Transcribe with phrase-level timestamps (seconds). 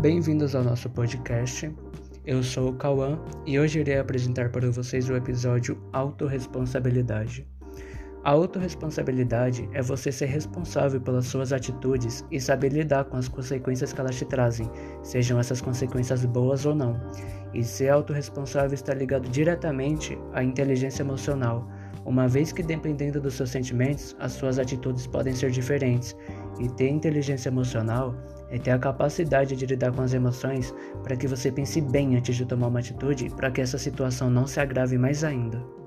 [0.00, 1.74] bem-vindos ao nosso podcast.
[2.24, 7.44] Eu sou o Cauã e hoje irei apresentar para vocês o episódio Autoresponsabilidade.
[8.22, 13.92] A autorresponsabilidade é você ser responsável pelas suas atitudes e saber lidar com as consequências
[13.92, 14.70] que elas te trazem,
[15.02, 17.00] sejam essas consequências boas ou não.
[17.52, 21.68] E ser autorresponsável está ligado diretamente à inteligência emocional,
[22.04, 26.16] uma vez que dependendo dos seus sentimentos, as suas atitudes podem ser diferentes.
[26.60, 28.14] E ter inteligência emocional
[28.50, 32.36] é ter a capacidade de lidar com as emoções para que você pense bem antes
[32.36, 35.77] de tomar uma atitude para que essa situação não se agrave mais ainda.